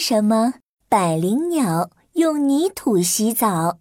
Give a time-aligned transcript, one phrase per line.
[0.00, 0.54] 什么
[0.88, 3.78] 百灵鸟用泥土洗澡。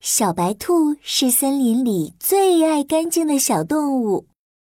[0.00, 4.28] 小白兔是森林里最爱干净的小动物，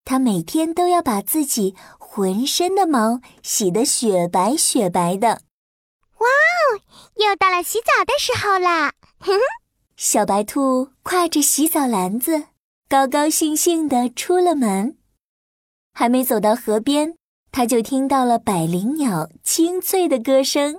[0.03, 5.41] 它每天都要把自己浑身的毛洗得雪白雪白的。
[6.17, 6.81] 哇哦，
[7.15, 8.91] 又到了洗澡的时候啦！
[9.95, 12.47] 小白兔挎着洗澡篮子，
[12.89, 14.97] 高高兴兴地出了门。
[15.93, 17.15] 还没走到河边，
[17.51, 20.77] 它就听到了百灵鸟清脆的歌声：“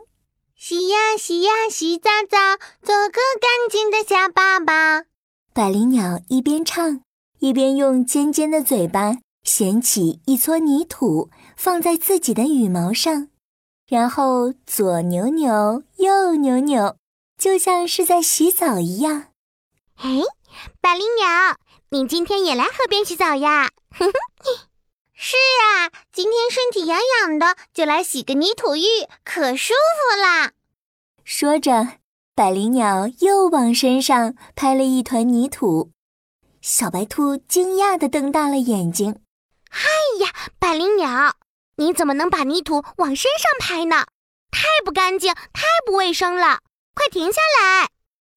[0.56, 5.06] 洗呀洗呀洗澡澡，做个干净的小宝宝。”
[5.52, 7.02] 百灵鸟一边唱，
[7.40, 13.28] 一边用尖尖的嘴巴衔起一撮泥土，放在自己的羽毛上。
[13.86, 16.96] 然后左扭扭，右扭扭，
[17.36, 19.26] 就像是在洗澡一样。
[19.96, 20.23] 哎，
[20.80, 21.59] 百灵鸟，
[21.90, 23.68] 你今天也来河边洗澡呀？
[25.24, 28.82] 是啊，今天身体痒痒的，就来洗个泥土浴，
[29.24, 30.51] 可舒服啦。
[31.23, 31.87] 说着，
[32.34, 35.92] 百灵鸟又往身上拍了一团泥土。
[36.60, 39.20] 小白兔惊讶的瞪大了眼睛
[39.70, 41.36] ：“嗨呀，百灵鸟！”
[41.79, 44.07] 你怎么能把泥土往身上拍呢？
[44.51, 46.59] 太不干净，太不卫生了！
[46.96, 47.90] 快停下来！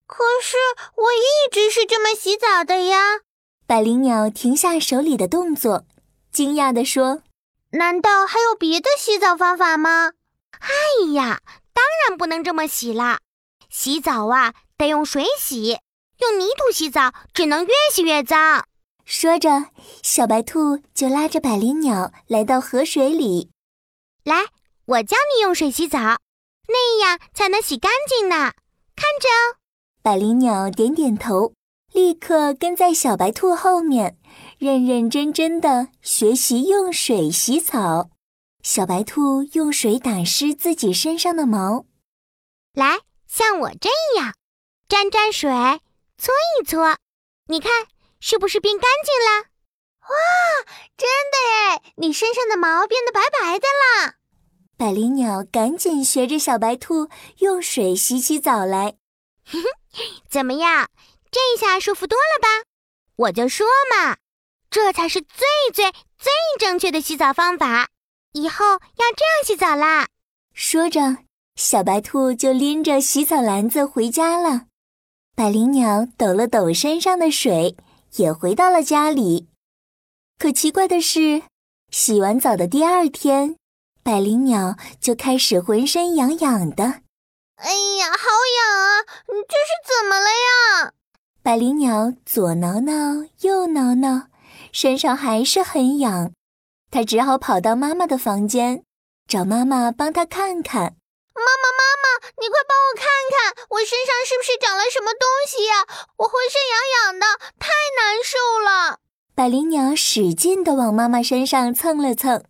[0.05, 0.55] 可是
[0.97, 3.21] 我一直是这么洗澡的呀。
[3.65, 5.87] 百灵鸟停下手里的动作，
[6.35, 7.21] 惊讶地说
[7.71, 10.11] ：“难道还有别的洗澡方法吗？”
[10.59, 11.39] 哎呀，
[11.73, 13.19] 当然不能这么洗啦！
[13.69, 15.79] 洗澡啊，得用水洗，
[16.19, 18.65] 用泥土洗澡只能越洗越脏。
[19.05, 19.67] 说着，
[20.03, 23.49] 小白兔就拉着百灵鸟来到河水里。
[24.25, 24.47] 来，
[24.85, 25.99] 我教你用水洗澡，
[26.67, 28.51] 那样才能洗干净呢。
[28.93, 29.55] 看着哦。
[30.01, 31.53] 百灵鸟点点头，
[31.93, 34.17] 立刻跟在小白兔后面，
[34.57, 38.09] 认认真真的学习用水洗澡。
[38.63, 41.85] 小白兔用水打湿自己身上的毛。
[42.73, 44.33] 来，像我这样，
[44.87, 45.49] 沾沾水，
[46.17, 46.97] 搓一搓，
[47.47, 47.71] 你看。
[48.21, 49.49] 是不是变干净了？
[50.01, 50.15] 哇，
[50.97, 51.37] 真的
[51.75, 51.93] 耶！
[51.97, 54.15] 你身上的毛变得白白的了。
[54.77, 57.07] 百灵鸟赶紧学着小白兔
[57.39, 58.95] 用水洗起澡来。
[60.27, 60.89] 怎么样？
[61.29, 62.67] 这下舒服多了吧？
[63.17, 64.17] 我就说嘛，
[64.69, 67.89] 这才是最最最正确的洗澡方法。
[68.33, 68.79] 以后要
[69.15, 70.07] 这样洗澡啦。
[70.53, 71.17] 说着，
[71.55, 74.67] 小白兔就拎着洗澡篮子回家了。
[75.35, 77.75] 百灵鸟抖了抖身上的水。
[78.17, 79.49] 也回到了家里，
[80.39, 81.43] 可奇怪的是，
[81.91, 83.57] 洗完澡的第二天，
[84.03, 86.83] 百灵鸟就开始浑身痒痒的。
[87.57, 89.03] 哎呀，好痒啊！
[89.27, 90.93] 这是怎么了呀？
[91.43, 94.27] 百灵鸟左挠挠，右挠挠，
[94.75, 96.33] 身上还是很痒。
[96.91, 98.83] 他只好跑到妈妈的房间，
[99.25, 100.81] 找妈妈帮他看看。
[101.33, 105.87] 妈妈，妈妈，你快帮我看看，我身上是不是长了什么东西呀？
[106.17, 107.25] 我浑身痒痒的，
[107.57, 108.99] 太难受了。
[109.33, 112.43] 百灵鸟使劲地往妈妈身上蹭了蹭，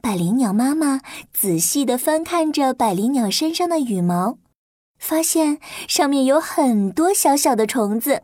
[0.00, 1.02] 百灵鸟妈妈
[1.34, 4.38] 仔细地翻看着百灵鸟身上的羽毛，
[4.98, 8.22] 发现上面有很多小小的虫子。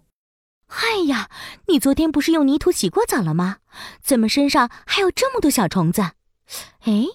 [0.69, 1.29] 哎呀，
[1.67, 3.59] 你昨天不是用泥土洗过澡了吗？
[4.03, 6.03] 怎么身上还有这么多小虫子？
[6.81, 7.07] 哎，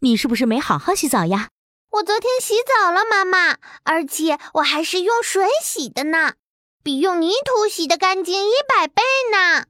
[0.00, 1.48] 你是不是没好好洗澡呀？
[1.90, 6.34] 我昨天洗澡了，妈妈，而且我还是用水洗的呢，
[6.84, 9.66] 比用泥土洗的干净一百倍呢。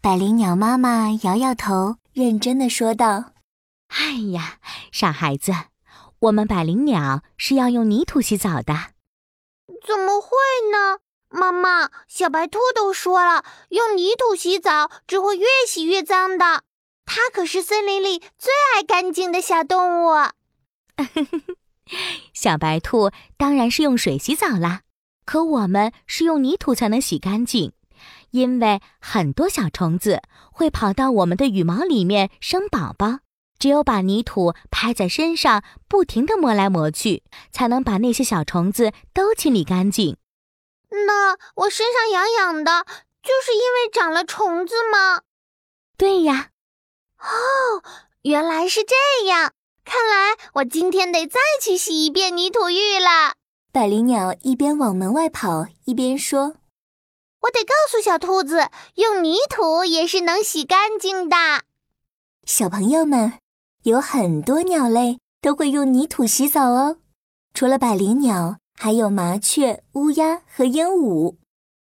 [0.00, 3.32] 百灵鸟妈妈摇摇头，认真的说道
[3.90, 4.58] ：“哎呀，
[4.92, 5.52] 傻孩子，
[6.20, 8.92] 我们百灵鸟是要用泥土洗澡的。
[9.84, 10.30] 怎么会
[10.70, 10.98] 呢？
[11.28, 16.62] 妈妈，小白兔都说了，用泥土洗澡只会越洗越脏的。
[17.04, 20.12] 它可是森林里最爱干净的小动物。
[22.34, 24.80] ”小白兔当然是用水洗澡啦，
[25.24, 27.72] 可我们是用泥土才能洗干净，
[28.30, 33.20] 因为很多小虫子会跑到我们的羽毛里面生宝宝，
[33.58, 40.16] 只有把泥土拍在身上，不停的磨来磨去，才能把那些小虫子都清理干净。
[41.04, 42.84] 那我身上痒痒的，
[43.22, 45.22] 就是因为长了虫子吗？
[45.98, 46.50] 对呀。
[47.18, 47.82] 哦，
[48.22, 49.52] 原来是这样。
[49.84, 53.34] 看来我今天得再去洗一遍泥土浴了。
[53.72, 56.56] 百灵鸟一边往门外跑，一边说
[57.42, 61.36] ：“我得告诉小兔子，用泥土也是能洗干净的。”
[62.44, 63.34] 小朋友们，
[63.82, 66.98] 有很多鸟类都会用泥土洗澡哦。
[67.54, 71.36] 除了百灵鸟，还有麻雀、乌鸦和鹦鹉，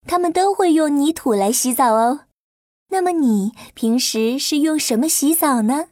[0.07, 2.27] 它们都会用泥土来洗澡哦。
[2.89, 5.91] 那么你平时是用什么洗澡呢？